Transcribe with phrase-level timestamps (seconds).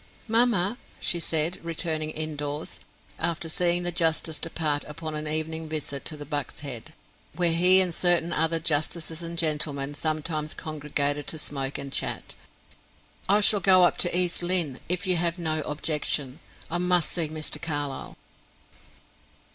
[0.27, 2.79] "Mamma," she said, returning indoors,
[3.19, 6.95] after seeing the justice depart upon an evening visit to the Buck's Head,
[7.35, 12.33] where he and certain other justices and gentlemen sometimes congregated to smoke and chat,
[13.29, 16.39] "I shall go up to East Lynne, if you have no objection.
[16.71, 17.61] I must see Mr.
[17.61, 18.17] Carlyle."